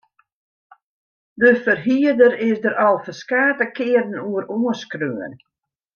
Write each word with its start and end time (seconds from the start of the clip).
De 1.43 1.51
ferhierder 1.65 2.33
is 2.51 2.59
der 2.65 2.75
al 2.87 2.97
ferskate 3.05 3.65
kearen 3.77 4.19
oer 4.29 4.45
oanskreaun. 4.57 5.33